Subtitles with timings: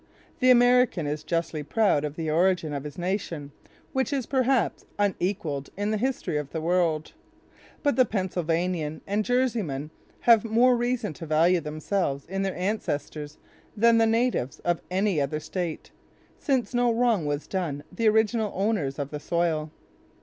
[0.39, 3.51] The American is justly proud of the origin of his nation,
[3.93, 7.13] which is perhaps unequaled in the history of the world;
[7.83, 9.91] but the Pennsylvanian and Jerseyman
[10.21, 13.37] have more reason to value themselves in their ancestors
[13.77, 15.91] than the natives of any other state,
[16.39, 19.69] since no wrong was done the original owners of the soil.